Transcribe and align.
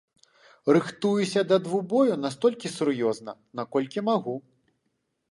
Рыхтуюся 0.75 1.41
да 1.51 1.57
двубою 1.67 2.13
настолькі 2.25 2.71
сур'ёзна, 2.77 3.35
наколькі 3.61 3.99
магу. 4.09 4.35